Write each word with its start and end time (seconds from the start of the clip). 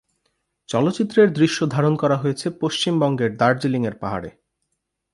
চলচ্চিত্রের 0.69 1.33
দৃশ্যধারণ 1.33 1.93
করা 1.95 2.17
হয়েছে 2.17 2.47
পশ্চিমবঙ্গের 2.61 3.31
দার্জিলিং-এর 3.37 3.95
পাহাড়ে। 3.95 4.29